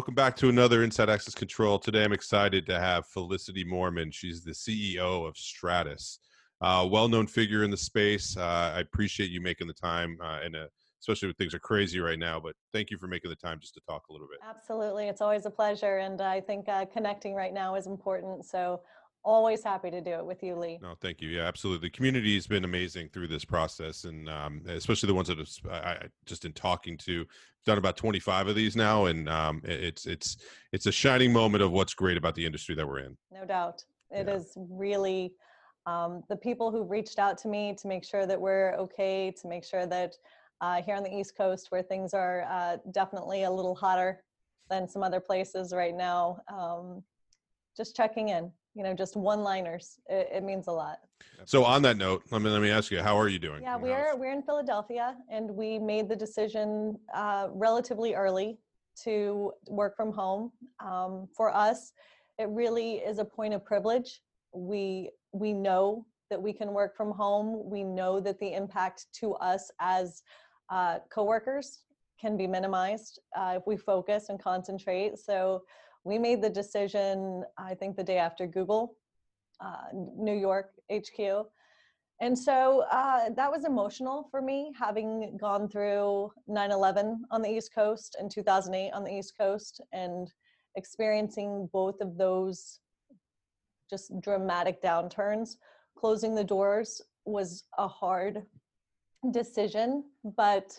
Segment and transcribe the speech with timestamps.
[0.00, 1.78] welcome back to another Inside Access Control.
[1.78, 4.10] Today I'm excited to have Felicite Moorman.
[4.10, 6.20] She's the CEO of Stratis,
[6.62, 8.34] uh, well known figure in the space.
[8.34, 10.68] Uh, I appreciate you making the time, uh, and uh,
[11.02, 12.40] especially when things are crazy right now.
[12.40, 14.38] But thank you for making the time just to talk a little bit.
[14.42, 15.08] Absolutely.
[15.08, 15.98] It's always a pleasure.
[15.98, 18.46] And I think uh, connecting right now is important.
[18.46, 18.80] So
[19.24, 20.78] always happy to do it with you, Lee.
[20.82, 21.28] No, thank you.
[21.28, 21.88] Yeah, absolutely.
[21.88, 25.50] The community has been amazing through this process, and um, especially the ones that have,
[25.70, 27.26] I, I just in talking to,
[27.66, 30.38] done about 25 of these now, and um, it's it's
[30.72, 33.16] it's a shining moment of what's great about the industry that we're in.
[33.32, 34.34] No doubt, it yeah.
[34.34, 35.34] is really
[35.86, 39.48] um, the people who reached out to me to make sure that we're okay, to
[39.48, 40.14] make sure that
[40.60, 44.22] uh, here on the East Coast, where things are uh, definitely a little hotter
[44.68, 47.02] than some other places right now, um,
[47.76, 51.00] just checking in you know just one liners it, it, means a lot.
[51.44, 53.60] So on that note let me let me ask you how are you doing?
[53.60, 58.56] Yeah we're we're in philadelphia and we made the decision uh, relatively early
[59.04, 60.50] to work from home.
[60.82, 61.92] Um, for us
[62.38, 64.22] it really is a point of privilege.
[64.54, 67.68] We we know that we can work from home.
[67.68, 70.22] We know that the impact to us as
[70.70, 71.80] uh, coworkers
[72.18, 75.18] can be minimized uh, if we focus and concentrate.
[75.18, 75.64] So
[76.04, 78.96] we made the decision, I think the day after Google,
[79.60, 81.46] uh, New York HQ.
[82.22, 87.48] And so uh, that was emotional for me, having gone through 9 11 on the
[87.48, 90.30] East Coast and 2008 on the East Coast and
[90.76, 92.80] experiencing both of those
[93.88, 95.56] just dramatic downturns.
[95.96, 98.42] Closing the doors was a hard
[99.30, 100.78] decision, but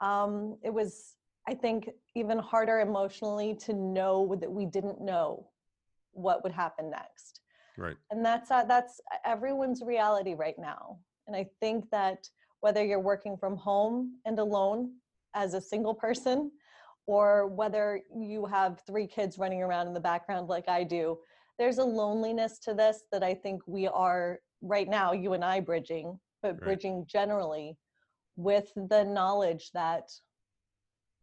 [0.00, 1.16] um, it was
[1.48, 5.48] I think even harder emotionally to know that we didn't know
[6.12, 7.40] what would happen next.
[7.78, 7.96] Right.
[8.10, 10.98] And that's uh, that's everyone's reality right now.
[11.26, 12.28] And I think that
[12.60, 14.92] whether you're working from home and alone
[15.34, 16.50] as a single person
[17.06, 21.18] or whether you have three kids running around in the background like I do,
[21.58, 25.60] there's a loneliness to this that I think we are right now you and I
[25.60, 26.60] bridging, but right.
[26.62, 27.76] bridging generally
[28.36, 30.10] with the knowledge that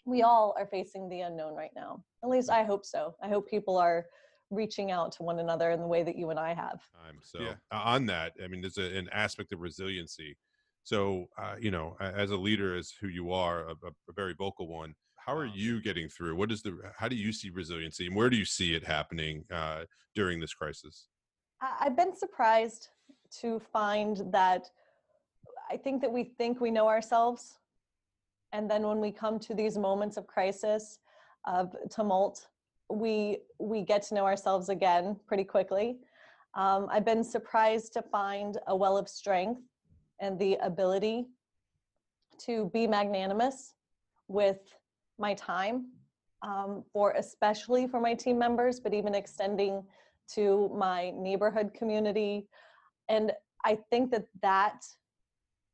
[0.06, 2.04] we all are facing the unknown right now.
[2.24, 3.16] At least I hope so.
[3.22, 4.06] I hope people are
[4.50, 6.82] reaching out to one another in the way that you and I have.
[7.08, 7.54] Um, so yeah.
[7.72, 10.38] on that, I mean, there's a, an aspect of resiliency.
[10.84, 14.68] So uh, you know, as a leader, as who you are, a, a, very vocal
[14.68, 14.94] one.
[15.16, 16.36] How are you getting through?
[16.36, 16.78] What is the?
[16.98, 20.54] How do you see resiliency, and where do you see it happening uh, during this
[20.54, 21.08] crisis?
[21.80, 22.90] I've been surprised
[23.40, 24.70] to find that
[25.72, 27.60] I think that we think we know ourselves
[28.54, 31.00] and then when we come to these moments of crisis
[31.46, 32.48] of tumult
[32.90, 35.98] we we get to know ourselves again pretty quickly.
[36.54, 39.62] Um, i've been surprised to find a well of strength
[40.22, 41.26] and the ability
[42.46, 43.74] to be magnanimous
[44.28, 44.60] with
[45.18, 45.88] my time
[46.44, 49.84] um, for especially for my team members but even extending
[50.36, 52.48] to my neighborhood community.
[53.10, 53.32] And
[53.66, 54.86] i think that that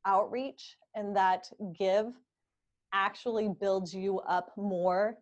[0.06, 2.14] outreach and that give
[2.92, 5.16] actually builds you up more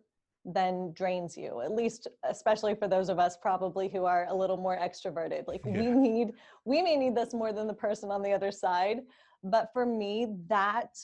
[0.45, 4.57] than drains you at least especially for those of us probably who are a little
[4.57, 5.79] more extroverted like yeah.
[5.79, 6.31] we need
[6.65, 8.99] we may need this more than the person on the other side
[9.43, 10.97] but for me that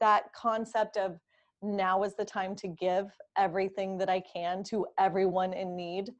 [0.00, 1.18] that concept of
[1.62, 3.06] now is the time to give
[3.38, 6.10] everything that i can to everyone in need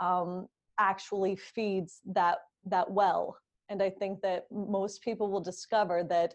[0.00, 0.46] um,
[0.78, 3.36] actually feeds that that well
[3.68, 6.34] and i think that most people will discover that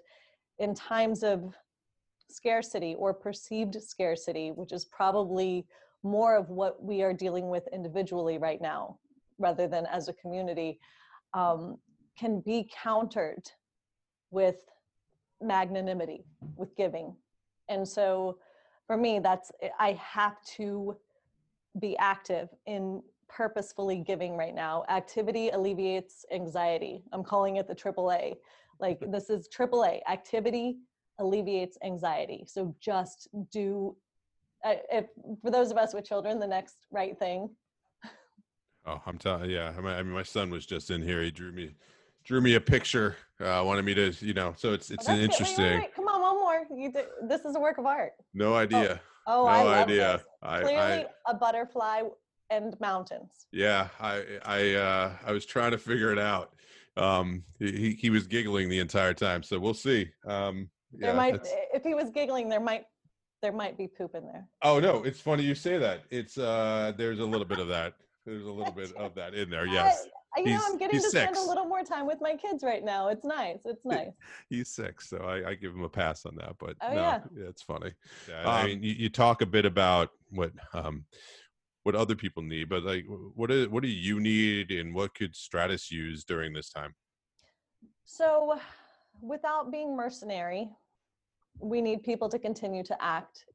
[0.60, 1.56] in times of
[2.32, 5.66] scarcity or perceived scarcity, which is probably
[6.04, 8.98] more of what we are dealing with individually right now
[9.38, 10.80] rather than as a community,
[11.34, 11.78] um,
[12.18, 13.44] can be countered
[14.30, 14.58] with
[15.42, 16.24] magnanimity,
[16.56, 17.16] with giving.
[17.70, 18.38] And so
[18.86, 20.96] for me, that's, I have to
[21.80, 24.84] be active in purposefully giving right now.
[24.90, 27.04] Activity alleviates anxiety.
[27.14, 28.36] I'm calling it the AAA.
[28.80, 30.78] Like this is AAA, activity
[31.20, 32.46] alleviates anxiety.
[32.48, 33.96] So just do,
[34.64, 35.06] uh, if,
[35.42, 37.50] for those of us with children, the next right thing.
[38.86, 39.74] Oh, I'm telling yeah.
[39.78, 41.22] I mean, my son was just in here.
[41.22, 41.76] He drew me,
[42.26, 43.16] drew me a picture.
[43.40, 44.54] Uh, wanted me to, you know.
[44.58, 45.66] So it's it's oh, interesting.
[45.66, 45.96] Wait, wait, wait.
[45.96, 46.66] Come on, one more.
[46.76, 48.14] You did, this is a work of art.
[48.34, 49.00] No idea.
[49.28, 50.24] Oh, oh no I idea.
[50.42, 52.02] I, Clearly, I, a butterfly
[52.50, 53.46] and mountains.
[53.52, 56.54] Yeah, I I uh, I was trying to figure it out.
[56.98, 60.10] Um, he he was giggling the entire time, so we'll see.
[60.26, 61.40] Um, there might
[61.74, 62.86] if he was giggling there might
[63.42, 66.92] there might be poop in there oh no it's funny you say that it's uh
[66.98, 67.94] there's a little bit of that
[68.26, 70.08] there's a little bit of that in there yes
[70.38, 72.84] you know, I'm getting he's to spend a little more time with my kids right
[72.84, 73.10] now.
[73.10, 73.60] It's nice.
[73.66, 74.12] It's nice.
[74.50, 76.56] He's six, so I, I give him a pass on that.
[76.58, 77.20] But Oh, no, yeah.
[77.50, 77.92] it's funny.
[78.34, 81.06] I mean, you, you talk a bit about what um,
[81.84, 85.14] what other people need, but like, wh- what do what do you need, and what
[85.16, 86.96] could Stratis use during this time?
[88.06, 88.58] So,
[89.22, 90.70] without being mercenary,
[91.60, 93.46] we need people to continue to act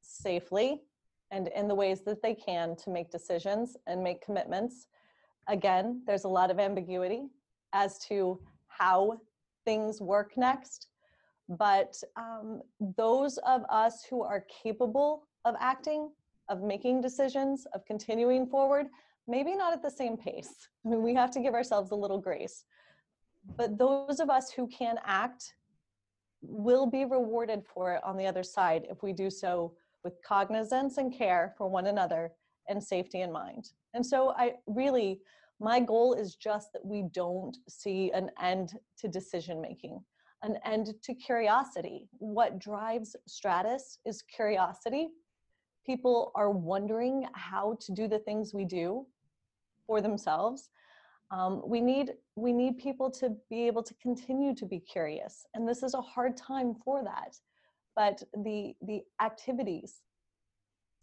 [0.00, 0.82] safely
[1.30, 4.86] and in the ways that they can to make decisions and make commitments.
[5.48, 7.26] Again, there's a lot of ambiguity
[7.72, 9.20] as to how
[9.64, 10.88] things work next,
[11.48, 12.62] but um,
[12.96, 16.10] those of us who are capable of acting,
[16.48, 18.86] of making decisions, of continuing forward,
[19.26, 20.68] maybe not at the same pace.
[20.86, 22.64] I mean, we have to give ourselves a little grace
[23.56, 25.54] but those of us who can act
[26.48, 29.72] will be rewarded for it on the other side if we do so
[30.04, 32.32] with cognizance and care for one another
[32.68, 33.70] and safety in mind.
[33.94, 35.20] And so I really
[35.58, 39.98] my goal is just that we don't see an end to decision making,
[40.42, 42.08] an end to curiosity.
[42.18, 45.08] What drives Stratis is curiosity.
[45.86, 49.06] People are wondering how to do the things we do
[49.86, 50.68] for themselves
[51.30, 55.68] um, we need we need people to be able to continue to be curious and
[55.68, 57.36] this is a hard time for that.
[57.94, 60.02] But the the activities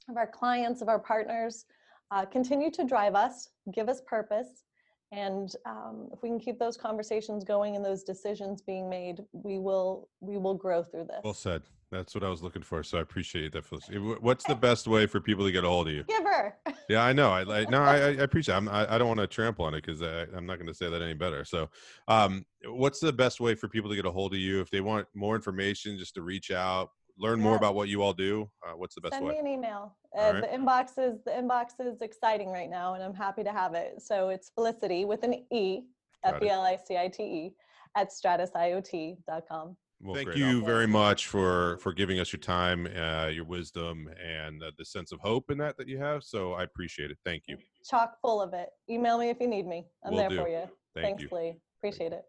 [0.09, 1.65] of our clients of our partners
[2.11, 4.63] uh, continue to drive us give us purpose
[5.13, 9.59] and um, if we can keep those conversations going and those decisions being made we
[9.59, 11.61] will we will grow through this Well said.
[11.91, 12.81] That's what I was looking for.
[12.81, 14.19] So I appreciate that, Felicite.
[14.19, 16.03] What's the best way for people to get a hold of you?
[16.03, 16.57] giver
[16.89, 17.31] Yeah, I know.
[17.31, 17.69] I like.
[17.69, 18.55] No, I, I appreciate.
[18.55, 18.57] It.
[18.57, 20.89] I'm, I, I don't want to trample on it because I'm not going to say
[20.89, 21.45] that any better.
[21.45, 21.69] So,
[22.07, 24.81] um, what's the best way for people to get a hold of you if they
[24.81, 28.49] want more information, just to reach out, learn more about what you all do?
[28.65, 29.33] Uh, what's the best send way?
[29.33, 30.41] me an email uh, right.
[30.41, 34.01] the inbox is the inbox is exciting right now and i'm happy to have it
[34.01, 35.81] so it's felicity with an e
[36.23, 36.43] Got it.
[36.43, 37.53] f-e-l-i-c-i-t-e
[37.95, 40.37] at stratisiot.com Well, Thank great.
[40.39, 44.71] you I'll- very much for for giving us your time, uh, your wisdom, and uh,
[44.77, 46.23] the sense of hope in that that you have.
[46.23, 47.17] So I appreciate it.
[47.23, 47.57] Thank you.
[47.89, 50.37] chock full of it email me if you need me i'm Will there do.
[50.41, 50.63] for you
[50.95, 51.29] Thank thanks you.
[51.37, 52.23] lee appreciate it